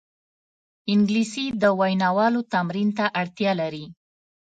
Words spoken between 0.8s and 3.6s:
انګلیسي د ویناوالو تمرین ته اړتیا